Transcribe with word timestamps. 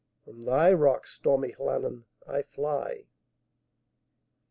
From 0.25 0.41
thy 0.41 0.73
rocks, 0.73 1.13
stormy 1.13 1.53
Llannon, 1.59 2.05
I 2.27 2.41
fly. 2.41 3.03